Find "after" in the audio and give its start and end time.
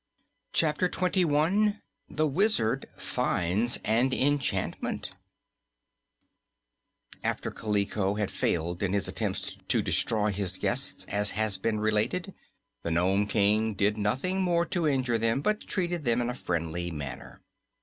7.23-7.51